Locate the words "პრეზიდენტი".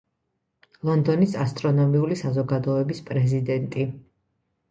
3.11-3.87